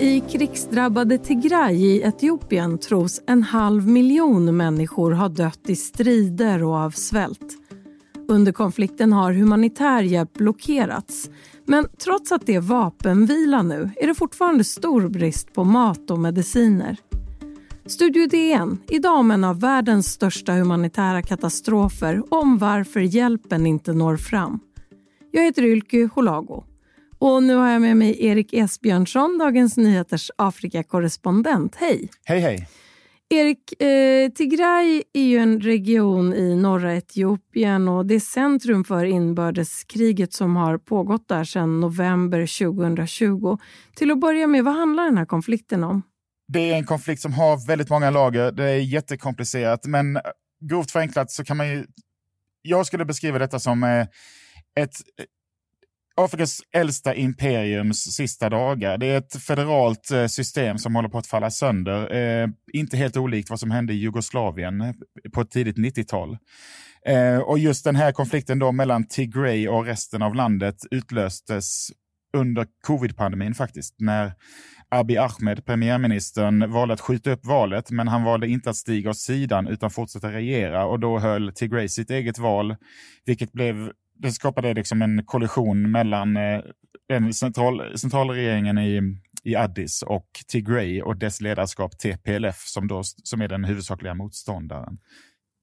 [0.00, 6.74] I krigsdrabbade Tigray i Etiopien tros en halv miljon människor ha dött i strider och
[6.74, 7.56] av svält.
[8.28, 11.30] Under konflikten har humanitär hjälp blockerats.
[11.66, 16.18] Men trots att det är vapenvila nu är det fortfarande stor brist på mat och
[16.18, 16.96] mediciner.
[17.86, 23.92] Studio DN, idag om en av världens största humanitära katastrofer och om varför hjälpen inte
[23.92, 24.60] når fram.
[25.30, 26.64] Jag heter Ylke Holago.
[27.18, 31.76] Och nu har jag med mig Erik Esbjörnsson, Dagens Nyheters Afrikakorrespondent.
[31.76, 32.10] Hej!
[32.24, 32.68] Hej, hej!
[33.30, 39.04] Erik, eh, Tigray är ju en region i norra Etiopien och det är centrum för
[39.04, 43.58] inbördeskriget som har pågått där sedan november 2020.
[43.96, 46.02] Till att börja med, vad handlar den här konflikten om?
[46.48, 48.52] Det är en konflikt som har väldigt många lager.
[48.52, 50.18] Det är jättekomplicerat, men
[50.70, 51.86] grovt förenklat så kan man ju...
[52.62, 54.06] Jag skulle beskriva detta som eh,
[54.80, 54.94] ett
[56.16, 58.98] Afrikas äldsta imperiums sista dagar.
[58.98, 62.14] Det är ett federalt eh, system som håller på att falla sönder.
[62.14, 64.92] Eh, inte helt olikt vad som hände i Jugoslavien eh,
[65.34, 66.38] på ett tidigt 90-tal.
[67.06, 71.90] Eh, och just den här konflikten då mellan Tigray och resten av landet utlöstes
[72.36, 74.32] under covid-pandemin faktiskt, när
[74.88, 79.18] Abiy Ahmed, premiärministern, valde att skjuta upp valet, men han valde inte att stiga åt
[79.18, 82.76] sidan utan fortsätta regera och då höll Tigray sitt eget val,
[83.24, 89.00] vilket blev det skapade liksom en kollision mellan eh, central, centralregeringen i,
[89.42, 94.98] i Addis och Tigray och dess ledarskap TPLF som, då, som är den huvudsakliga motståndaren.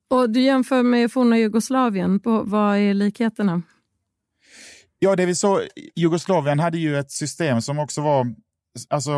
[0.09, 2.19] Och Du jämför med forna Jugoslavien.
[2.19, 3.61] På, vad är likheterna?
[4.99, 5.61] Ja, det vi så,
[5.95, 8.35] Jugoslavien hade ju ett system som också var
[8.89, 9.11] alltså,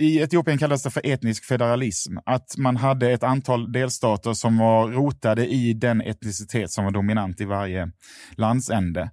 [0.00, 2.16] i Etiopien kallas det för etnisk federalism.
[2.26, 7.40] Att man hade ett antal delstater som var rotade i den etnicitet som var dominant
[7.40, 7.92] i varje
[8.36, 9.10] landsände.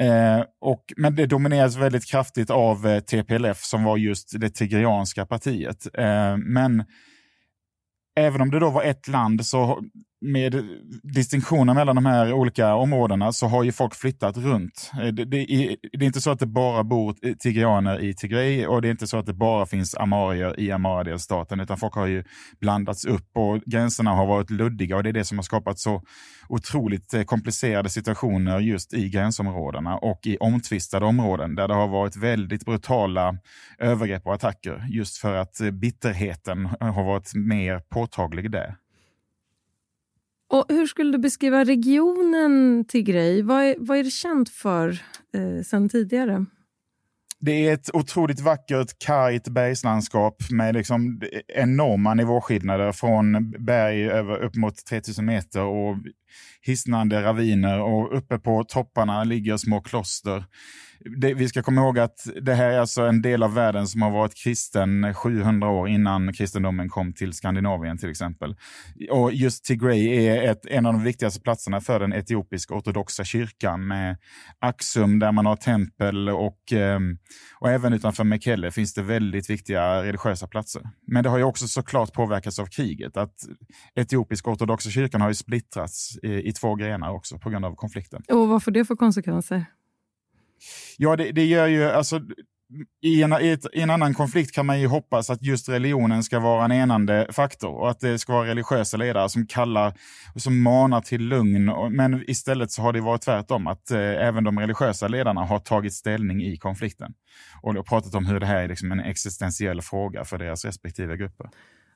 [0.00, 5.26] Eh, och, men det dominerades väldigt kraftigt av eh, TPLF som var just det tigrianska
[5.26, 5.86] partiet.
[5.98, 6.84] Eh, men
[8.16, 9.82] även om det då var ett land så
[10.20, 10.64] med
[11.02, 14.90] distinktionen mellan de här olika områdena så har ju folk flyttat runt.
[14.94, 15.46] Eh, det, det,
[15.92, 19.06] det är inte så att det bara bor tigreaner i Tigray och det är inte
[19.06, 22.24] så att det bara finns amarier i Amara-delstaten utan folk har ju
[22.60, 26.02] blandats upp och gränserna har varit luddiga och det är det som har skapat så
[26.48, 32.16] otroligt eh, komplicerade situationer just i gränsområdena och i omtvistade områden där det har varit
[32.16, 33.36] väldigt brutala
[33.78, 38.76] övergrepp och attacker just för att eh, bitterheten har varit mer påtaglig där.
[40.50, 43.42] Och hur skulle du beskriva regionen Tigray?
[43.42, 44.88] Vad är, vad är det känt för
[45.34, 46.46] eh, sen tidigare?
[47.40, 51.20] Det är ett otroligt vackert kargt bergslandskap med liksom
[51.54, 55.96] enorma nivåskillnader från berg över upp mot 3000 meter och
[56.62, 60.44] hisnande raviner och uppe på topparna ligger små kloster
[61.04, 64.02] det, vi ska komma ihåg att det här är alltså en del av världen som
[64.02, 68.56] har varit kristen 700 år innan kristendomen kom till Skandinavien till exempel.
[69.10, 73.86] Och just Tigray är ett, en av de viktigaste platserna för den etiopiska ortodoxa kyrkan
[73.86, 74.16] med
[74.58, 77.18] Axum där man har tempel och, ehm,
[77.60, 80.82] och även utanför Mekelle finns det väldigt viktiga religiösa platser.
[81.06, 83.16] Men det har ju också såklart påverkats av kriget.
[83.16, 83.34] Att
[83.94, 88.22] etiopiska ortodoxa kyrkan har ju splittrats i, i två grenar också på grund av konflikten.
[88.28, 89.66] Och vad får det för konsekvenser?
[90.98, 92.20] Ja, det, det gör ju, alltså,
[93.02, 96.22] i en, i, ett, i en, annan konflikt kan man ju hoppas att just religionen
[96.22, 99.94] ska vara en enande faktor och att det ska vara religiösa ledare som kallar
[100.34, 101.64] och som manar till lugn.
[101.90, 105.94] Men istället så har det varit tvärtom, att eh, även de religiösa ledarna har tagit
[105.94, 107.12] ställning i konflikten
[107.62, 111.50] och pratat om hur det här är liksom en existentiell fråga för deras respektive grupper.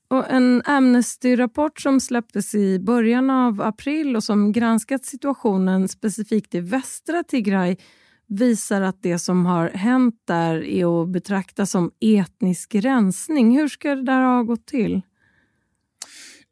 [0.09, 6.61] Och en Amnesty-rapport som släpptes i början av april och som granskat situationen specifikt i
[6.61, 7.77] västra Tigray
[8.27, 13.57] visar att det som har hänt där är att betrakta som etnisk rensning.
[13.57, 15.03] Hur ska det där ha gått till?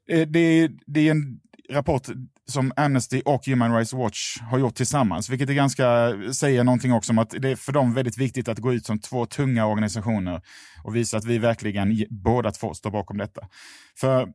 [0.09, 2.09] Eh, det det, det är en rapport
[2.47, 7.13] som Amnesty och Human Rights Watch har gjort tillsammans, vilket är ganska, säger någonting också
[7.13, 10.43] om att det är för dem väldigt viktigt att gå ut som två tunga organisationer
[10.85, 13.49] och visa att vi verkligen båda två står bakom detta.
[13.97, 14.29] För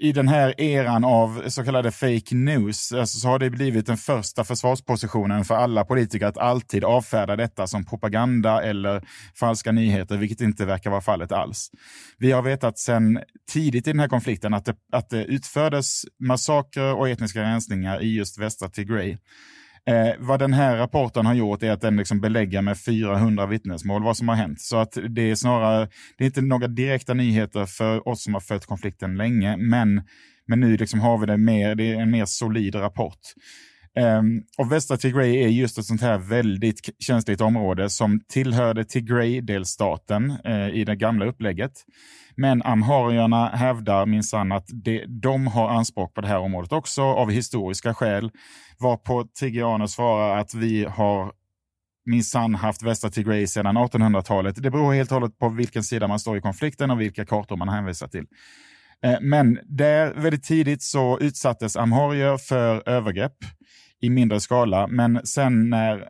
[0.00, 3.96] i den här eran av så kallade fake news alltså, så har det blivit den
[3.96, 9.02] första försvarspositionen för alla politiker att alltid avfärda detta som propaganda eller
[9.40, 11.70] falska nyheter, vilket inte verkar vara fallet alls.
[12.18, 13.20] Vi har vetat sedan
[13.52, 18.16] tidigt i den här konflikten att det, att det utfördes massakrer och etniska rensningar i
[18.16, 19.16] just västra Tigray.
[19.88, 24.02] Eh, vad den här rapporten har gjort är att den liksom belägger med 400 vittnesmål
[24.02, 24.60] vad som har hänt.
[24.60, 25.88] Så att det är snarare,
[26.18, 30.02] det är inte några direkta nyheter för oss som har följt konflikten länge, men,
[30.46, 33.20] men nu liksom har vi det mer, det är en mer solid rapport.
[33.96, 40.30] Um, och västra Tigray är just ett sånt här väldigt känsligt område som tillhörde Tigray-delstaten
[40.46, 41.72] uh, i det gamla upplägget.
[42.36, 47.30] Men amharierna hävdar minsann att det, de har anspråk på det här området också av
[47.30, 48.30] historiska skäl.
[48.78, 51.32] Varpå tigrianer svarar att vi har
[52.06, 54.62] minsann haft västra Tigray sedan 1800-talet.
[54.62, 57.56] Det beror helt och hållet på vilken sida man står i konflikten och vilka kartor
[57.56, 58.26] man hänvisar till.
[59.04, 63.36] Eh, men där väldigt tidigt så utsattes amharier för övergrepp
[64.00, 64.86] i mindre skala.
[64.86, 66.08] Men sen när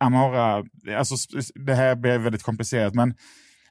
[0.00, 0.64] Amhara,
[0.98, 1.14] alltså
[1.54, 3.14] det här blev väldigt komplicerat, men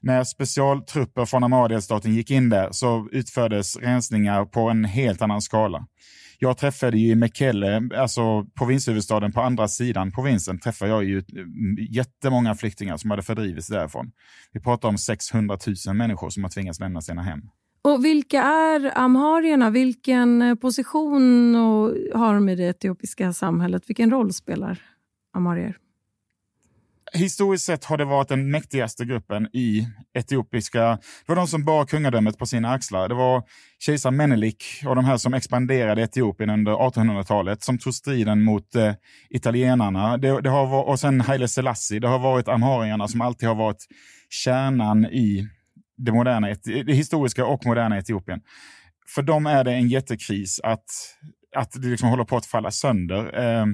[0.02, 5.86] när specialtrupper från Amhara-delstaten gick in där så utfördes rensningar på en helt annan skala.
[6.38, 11.76] Jag träffade ju i Mekelle, alltså provinshuvudstaden på andra sidan provinsen, träffade jag ju mm,
[11.90, 14.10] jättemånga flyktingar som hade fördrivits därifrån.
[14.52, 17.40] Vi pratar om 600 000 människor som har tvingats lämna sina hem.
[17.84, 19.70] Och vilka är amharierna?
[19.70, 21.54] Vilken eh, position
[22.14, 23.82] har de i det etiopiska samhället?
[23.86, 24.82] Vilken roll spelar
[25.34, 25.76] amharier?
[27.14, 30.98] Historiskt sett har det varit den mäktigaste gruppen i etiopiska...
[31.26, 33.08] Det var de som bar kungadömet på sina axlar.
[33.08, 33.42] Det var
[33.78, 38.92] kejsar Menelik och de här som expanderade Etiopien under 1800-talet som tog striden mot eh,
[39.30, 40.16] italienarna.
[40.16, 42.00] Det, det, har, och sen Haile Selassie.
[42.00, 43.86] Det har varit amharierna som alltid har varit
[44.30, 45.48] kärnan i
[45.96, 48.40] det, moderna, det historiska och moderna Etiopien.
[49.14, 50.84] För dem är det en jättekris att,
[51.56, 53.38] att det liksom håller på att falla sönder.
[53.44, 53.66] Eh,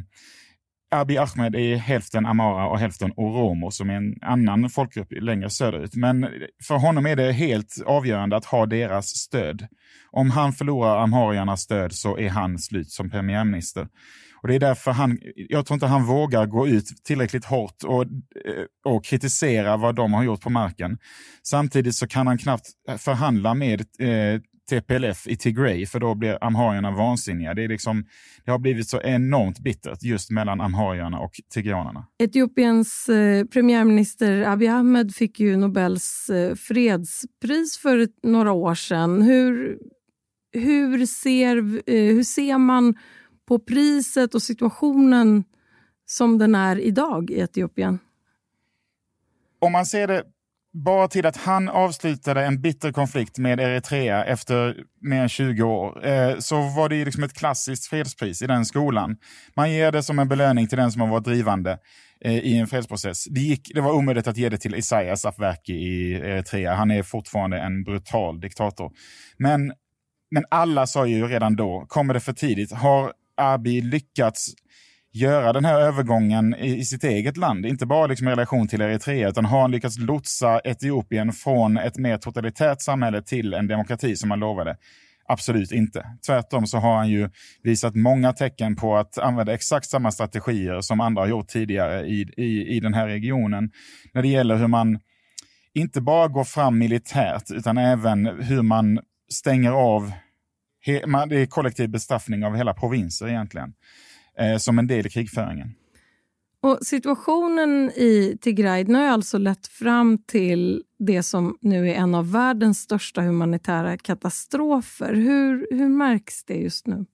[0.90, 5.94] Abiy Ahmed är hälften Amara och hälften Oromo som är en annan folkgrupp längre söderut.
[5.94, 6.28] Men
[6.68, 9.66] för honom är det helt avgörande att ha deras stöd.
[10.10, 13.88] Om han förlorar amhariernas stöd så är han slut som premiärminister.
[14.42, 18.02] Och det är därför han, jag tror inte han vågar gå ut tillräckligt hårt och,
[18.02, 20.98] eh, och kritisera vad de har gjort på marken.
[21.42, 22.66] Samtidigt så kan han knappt
[22.98, 27.54] förhandla med eh, TPLF i Tigray, för då blir amharierna vansinniga.
[27.54, 28.04] Det, är liksom,
[28.44, 32.06] det har blivit så enormt bittert just mellan amharierna och tigreanerna.
[32.18, 39.22] Etiopiens eh, premiärminister Abiy Ahmed fick ju Nobels eh, fredspris för några år sedan.
[39.22, 39.78] Hur,
[40.52, 41.56] hur, ser,
[41.86, 42.94] eh, hur ser man
[43.48, 45.44] på priset och situationen
[46.06, 47.98] som den är idag i Etiopien?
[49.60, 50.22] Om man ser det
[50.72, 56.06] bara till att han avslutade en bitter konflikt med Eritrea efter mer än 20 år,
[56.06, 59.16] eh, så var det liksom ett klassiskt fredspris i den skolan.
[59.56, 61.78] Man ger det som en belöning till den som har varit drivande
[62.24, 63.24] eh, i en fredsprocess.
[63.24, 66.74] Det, gick, det var omöjligt att ge det till Isaias Afwerki i Eritrea.
[66.74, 68.92] Han är fortfarande en brutal diktator.
[69.36, 69.72] Men,
[70.30, 72.72] men alla sa ju redan då, kommer det för tidigt?
[72.72, 74.54] Har Abiy lyckats
[75.12, 78.80] göra den här övergången i, i, sitt eget land, inte bara liksom i relation till
[78.80, 84.16] Eritrea, utan har han lyckats lotsa Etiopien från ett mer totalitärt samhälle till en demokrati
[84.16, 84.76] som han lovade?
[85.30, 86.06] Absolut inte.
[86.26, 87.30] Tvärtom så har han ju
[87.62, 92.28] visat många tecken på att använda exakt samma strategier som andra har gjort tidigare i,
[92.36, 93.70] i, i den här regionen.
[94.14, 95.00] När det gäller hur man
[95.74, 99.00] inte bara går fram militärt, utan även hur man
[99.32, 100.12] stänger av
[101.28, 103.72] det är kollektiv bestraffning av hela provinser egentligen,
[104.38, 105.74] eh, som en del i krigföringen.
[106.60, 112.32] Och situationen i Tigray har alltså lett fram till det som nu är en av
[112.32, 115.14] världens största humanitära katastrofer.
[115.14, 117.04] Hur, hur märks det just nu?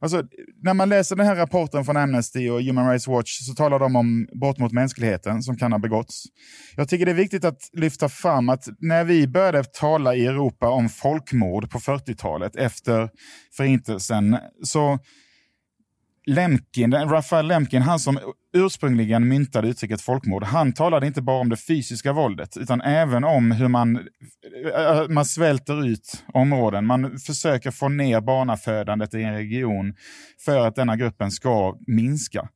[0.00, 0.22] Alltså,
[0.62, 3.96] när man läser den här rapporten från Amnesty och Human Rights Watch så talar de
[3.96, 6.24] om brott mot mänskligheten som kan ha begåtts.
[6.76, 10.68] Jag tycker det är viktigt att lyfta fram att när vi började tala i Europa
[10.68, 13.10] om folkmord på 40-talet efter
[13.56, 14.98] Förintelsen så
[16.26, 18.18] Lemkin, Rafael Lemkin, han som
[18.56, 23.50] ursprungligen myntade uttrycket folkmord, han talade inte bara om det fysiska våldet, utan även om
[23.50, 26.86] hur man, eh, eh, man svälter ut områden.
[26.86, 29.94] Man försöker få ner barnafödandet i en region
[30.44, 32.48] för att denna gruppen ska minska.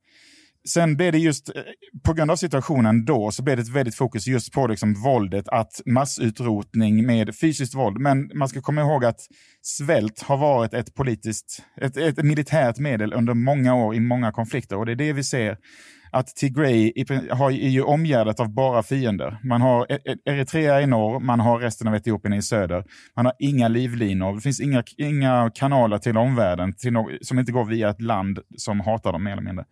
[0.68, 1.62] Sen blev det just, eh,
[2.04, 5.48] på grund av situationen då, så blev det ett väldigt fokus just på liksom våldet,
[5.48, 7.98] att massutrotning med fysiskt våld.
[7.98, 9.20] Men man ska komma ihåg att
[9.62, 14.76] svält har varit ett politiskt, ett, ett militärt medel under många år i många konflikter
[14.76, 15.56] och det är det vi ser
[16.10, 19.38] att Tigray är ju omgärdat av bara fiender.
[19.44, 22.84] Man har e- e- Eritrea i norr, man har resten av Etiopien i söder.
[23.16, 27.52] Man har inga livlinor, det finns inga, inga kanaler till omvärlden till no som inte
[27.52, 29.64] går via ett land som hatar dem mer eller mindre.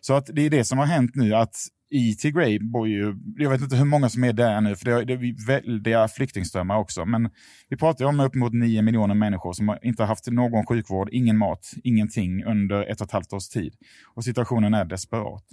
[0.00, 1.54] Så att det är det som har hänt nu, att
[1.90, 4.92] i Tigray bor ju, jag vet inte hur många som är där nu, för det
[4.92, 7.30] är, det är väldiga flyktingströmmar också, men
[7.68, 11.38] vi pratar ju om uppemot 9 miljoner människor som inte har haft någon sjukvård, ingen
[11.38, 13.74] mat, ingenting under ett och ett halvt års tid.
[14.14, 15.44] Och situationen är desperat.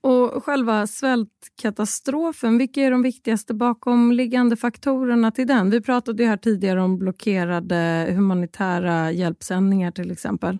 [0.00, 5.70] Och själva svältkatastrofen, vilka är de viktigaste bakomliggande faktorerna till den?
[5.70, 10.58] Vi pratade ju här tidigare om blockerade humanitära hjälpsändningar till exempel.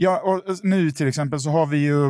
[0.00, 2.06] Ja, och nu till exempel så har vi ju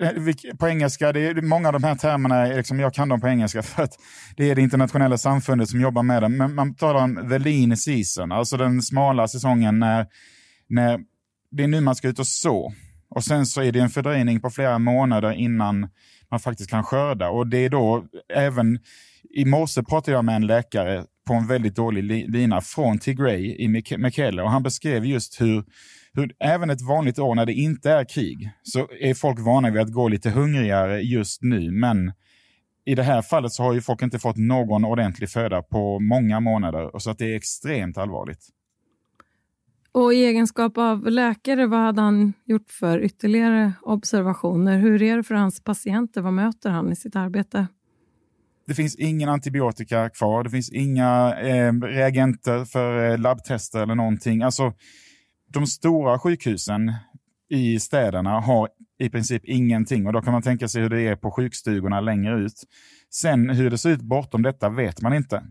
[0.00, 3.28] eh, på engelska, det är många av de här termerna, liksom, jag kan dem på
[3.28, 3.92] engelska för att
[4.36, 7.76] det är det internationella samfundet som jobbar med dem, men man talar om the lean
[7.76, 10.06] season, alltså den smala säsongen när,
[10.68, 11.00] när
[11.50, 12.72] det är nu man ska ut och så.
[13.14, 15.88] Och sen så är det en fördröjning på flera månader innan
[16.30, 17.28] man faktiskt kan skörda.
[17.28, 18.04] Och det är då
[18.34, 18.78] även,
[19.30, 23.68] i morse pratade jag med en läkare på en väldigt dålig lina från Tigray i
[23.98, 25.64] Mekelle och han beskrev just hur,
[26.12, 29.82] hur även ett vanligt år när det inte är krig så är folk vana vid
[29.82, 31.70] att gå lite hungrigare just nu.
[31.70, 32.12] Men
[32.84, 36.40] i det här fallet så har ju folk inte fått någon ordentlig föda på många
[36.40, 38.48] månader och så att det är extremt allvarligt.
[39.94, 44.78] Och i egenskap av läkare, vad hade han gjort för ytterligare observationer?
[44.78, 46.20] Hur är det för hans patienter?
[46.20, 47.66] Vad möter han i sitt arbete?
[48.66, 50.44] Det finns ingen antibiotika kvar.
[50.44, 54.42] Det finns inga eh, reagenter för eh, labbtester eller någonting.
[54.42, 54.72] Alltså,
[55.48, 56.92] de stora sjukhusen
[57.50, 58.68] i städerna har
[58.98, 62.40] i princip ingenting och då kan man tänka sig hur det är på sjukstugorna längre
[62.40, 62.64] ut.
[63.10, 65.42] Sen hur det ser ut bortom detta vet man inte.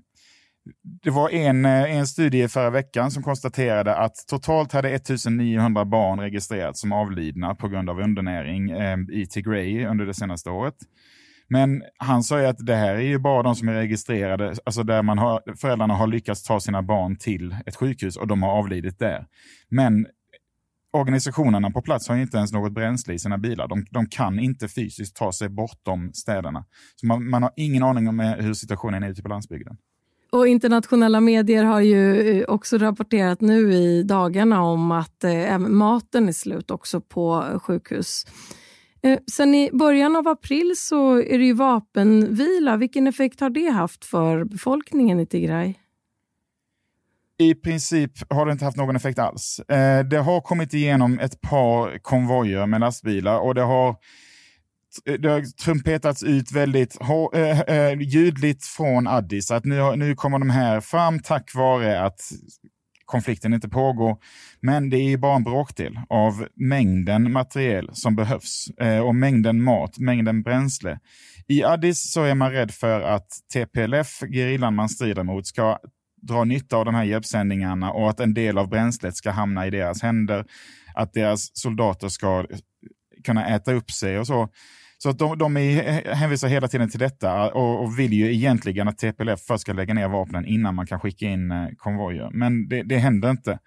[1.04, 6.20] Det var en, eh, en studie förra veckan som konstaterade att totalt hade 1900 barn
[6.20, 10.76] registrerats som avlidna på grund av undernäring eh, i Tigray under det senaste året.
[11.48, 14.84] Men han sa ju att det här är ju bara de som är registrerade, alltså
[14.84, 18.50] där man har, föräldrarna har lyckats ta sina barn till ett sjukhus och de har
[18.50, 19.26] avlidit där.
[19.70, 20.08] Men
[20.94, 23.68] organisationerna på plats har inte ens något bränsle i sina bilar.
[23.68, 26.66] De, de kan inte fysiskt ta sig bortom städerna.
[26.96, 29.78] Så man, man har ingen aning om eh, hur situationen är ute på landsbygden.
[30.32, 36.28] Och internationella medier har ju eh, också rapporterat nu i dagarna om att eh, maten
[36.28, 38.26] är slut också på eh, sjukhus.
[39.04, 42.78] Eh, sen i början av april så är det ju vapenvila.
[42.78, 45.74] Vilken effekt har det haft för befolkningen i Tigray?
[47.38, 49.60] I princip har det inte haft någon effekt alls.
[49.60, 53.96] Eh, det har kommit igenom ett par konvojer med lastbilar och det har
[55.06, 56.98] Eh, det har trumpetats ut väldigt
[57.34, 62.22] äh, ljudligt från Addis att nu, nu kommer de här fram tack vare att
[63.06, 64.18] konflikten inte pågår.
[64.62, 68.68] Men det är bara en bråkdel av mängden materiel som behövs
[69.04, 71.00] och mängden mat, mängden bränsle.
[71.48, 75.80] I Addis så är man rädd för att TPLF, gerillan man strider mot, ska
[76.22, 79.70] dra nytta av de här hjälpsändningarna och att en del av bränslet ska hamna i
[79.70, 80.46] deras händer.
[80.94, 82.46] Att deras soldater ska
[83.24, 84.50] kunna äta upp sig och så.
[85.04, 88.88] Så att de, de är, hänvisar hela tiden till detta och, och, vill ju egentligen
[88.88, 92.30] att TPLF först ska lägga ner vapnen innan man kan skicka in eh, konvojer.
[92.34, 93.60] Men det, det händer inte.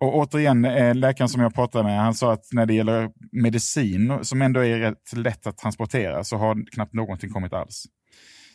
[0.00, 4.18] Och återigen, eh, läkaren som jag pratade med, han sa att när det gäller medicin,
[4.22, 7.84] som ändå är rätt lätt att transportera, så har knappt någonting kommit alls.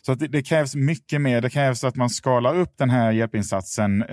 [0.02, 1.40] Så det, det, krävs mycket mer.
[1.40, 4.04] Det krävs att man skalar upp den här hjälpinsatsen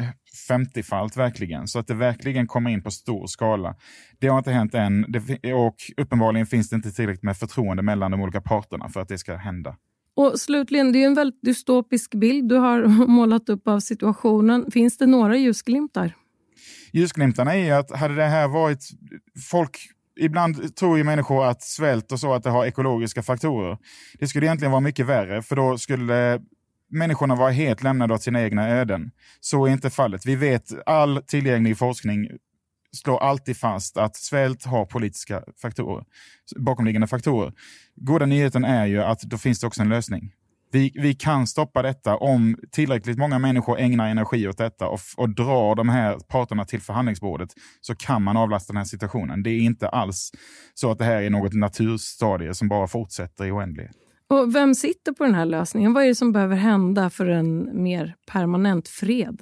[0.50, 3.76] 50-falt verkligen, så att det verkligen kommer in på stor skala.
[4.20, 8.12] Det har inte hänt än det, och uppenbarligen finns det inte tillräckligt med förtroende mellan
[8.12, 9.76] de olika parterna för att det ska hända.
[10.16, 14.72] Och slutligen, det är en väldigt dystopisk bild du har målat upp av situationen.
[14.72, 16.16] Finns det några ljusglimtar?
[16.92, 18.90] Ljusglimtarna är att hade det här varit
[19.52, 19.78] folk
[20.20, 23.78] ibland tror ju människor att svält och så att det har ekologiska faktorer.
[24.20, 26.42] Det skulle egentligen vara mycket värre, för då skulle
[26.92, 29.12] människorna vara helt lämnade åt sina egna öden.
[29.40, 30.26] Så är inte fallet.
[30.26, 32.28] Vi vet, all tillgänglig forskning
[32.96, 36.06] slår alltid fast att svält har politiska faktorer,
[36.60, 37.54] bakomliggande faktorer.
[37.96, 40.32] Goda nyheten är ju att då finns det också en lösning.
[40.76, 45.30] Vi, vi kan stoppa detta om tillräckligt många människor ägnar energi åt detta och, och
[45.30, 47.50] drar de här parterna till förhandlingsbordet
[47.82, 49.44] så kan man avlasta den här situationen.
[49.44, 50.32] Det är inte alls
[50.74, 53.96] så att det här är något naturstadie som bara fortsätter i oändlighet.
[54.30, 55.94] Och vem sitter på den här lösningen?
[55.94, 59.42] Vad är det som behöver hända för en mer permanent fred?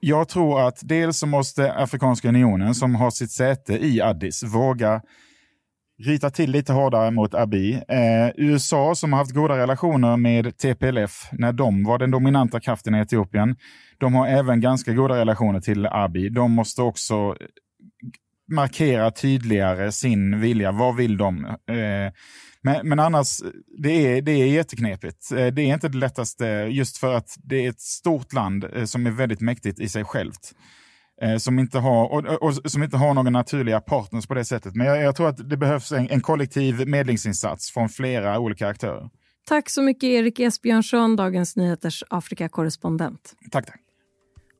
[0.00, 5.00] Jag tror att dels så måste Afrikanska unionen, som har sitt säte i Addis, våga
[6.02, 7.72] ryta till lite hårdare mot Abiy.
[7.74, 12.94] Eh, USA som har haft goda relationer med TPLF när de var den dominanta kraften
[12.94, 13.56] i Etiopien.
[13.98, 16.30] De har även ganska goda relationer till Abiy.
[16.30, 17.46] De måste också eh,
[18.52, 20.72] markera tydligare sin vilja.
[20.72, 21.44] Vad vill de?
[21.44, 22.12] Eh,
[22.62, 23.40] men, men, annars,
[23.82, 25.32] det är, det är jätteknepigt.
[25.32, 28.84] Eh, det är inte det lättaste just för att det är ett stort land eh,
[28.84, 30.52] som är väldigt mäktigt i sig självt
[31.22, 34.74] eh, som, inte har, och, och, som inte har några naturliga partners på det sättet.
[34.74, 39.10] Men jag, jag tror att det behövs en, en kollektiv medlingsinsats från flera olika aktörer.
[39.46, 43.34] Tack så mycket Erik Esbjörnsson, Dagens Nyheters Afrikakorrespondent.
[43.50, 43.80] Tack, tack.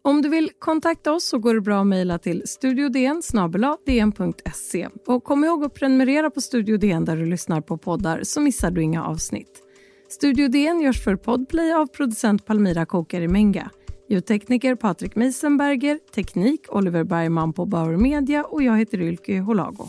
[0.06, 3.22] Om du vill kontakta oss så går det bra att mejla till studiodn
[5.06, 8.70] Och kom ihåg att prenumerera på Studio DN där du lyssnar på poddar så missar
[8.70, 9.62] du inga avsnitt.
[10.08, 13.70] Studio DN görs för Podplay av producent Palmira Kokari Menga.
[14.08, 19.88] Ljudtekniker Patrik Meisenberger, teknik Oliver Bergman på Bauer Media och jag heter Ylke Holago.